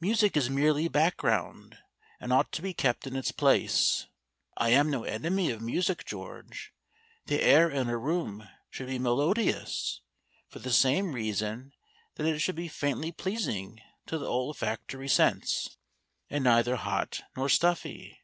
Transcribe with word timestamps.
Music 0.00 0.36
is 0.36 0.50
merely 0.50 0.88
background, 0.88 1.78
and 2.18 2.32
ought 2.32 2.50
to 2.50 2.60
be 2.60 2.74
kept 2.74 3.06
in 3.06 3.14
its 3.14 3.30
place. 3.30 4.08
I 4.56 4.70
am 4.70 4.90
no 4.90 5.04
enemy 5.04 5.48
of 5.52 5.60
music, 5.62 6.04
George. 6.04 6.74
The 7.26 7.40
air 7.40 7.70
in 7.70 7.88
a 7.88 7.96
room 7.96 8.48
should 8.68 8.88
be 8.88 8.98
melodious, 8.98 10.00
for 10.48 10.58
the 10.58 10.72
same 10.72 11.12
reason 11.12 11.72
that 12.16 12.26
it 12.26 12.40
should 12.40 12.56
be 12.56 12.66
faintly 12.66 13.12
pleasing 13.12 13.80
to 14.06 14.18
the 14.18 14.26
olfactory 14.26 15.06
sense, 15.06 15.76
and 16.28 16.42
neither 16.42 16.74
hot 16.74 17.22
nor 17.36 17.48
stuffy. 17.48 18.18